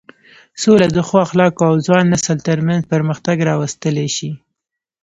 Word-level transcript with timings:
سوله 0.61 0.85
د 0.91 0.97
ښو 1.07 1.15
اخلاقو 1.25 1.61
او 1.69 1.75
ځوان 1.85 2.05
نسل 2.13 2.37
تر 2.47 2.57
منځ 2.67 2.81
پرمختګ 2.93 3.37
راوستلی 3.49 4.07
شي. 4.17 4.31